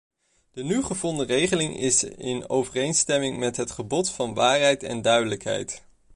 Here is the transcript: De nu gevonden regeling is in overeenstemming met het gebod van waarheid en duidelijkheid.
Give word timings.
De 0.53 0.63
nu 0.63 0.83
gevonden 0.83 1.27
regeling 1.27 1.77
is 1.79 2.03
in 2.03 2.49
overeenstemming 2.49 3.37
met 3.37 3.57
het 3.57 3.71
gebod 3.71 4.09
van 4.09 4.33
waarheid 4.33 4.83
en 4.83 5.01
duidelijkheid. 5.01 5.83